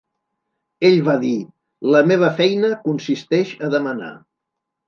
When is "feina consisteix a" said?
2.39-3.71